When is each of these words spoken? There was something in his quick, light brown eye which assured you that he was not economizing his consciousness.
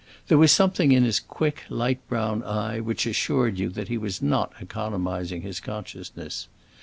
There 0.29 0.37
was 0.39 0.51
something 0.51 0.91
in 0.91 1.03
his 1.03 1.19
quick, 1.19 1.61
light 1.69 1.99
brown 2.09 2.41
eye 2.41 2.79
which 2.79 3.05
assured 3.05 3.59
you 3.59 3.69
that 3.69 3.87
he 3.87 3.99
was 3.99 4.19
not 4.19 4.51
economizing 4.59 5.43
his 5.43 5.59
consciousness. 5.59 6.47